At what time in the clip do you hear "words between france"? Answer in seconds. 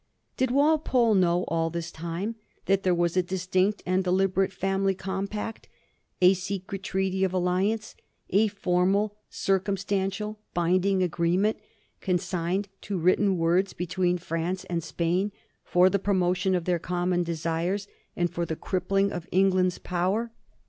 13.37-14.63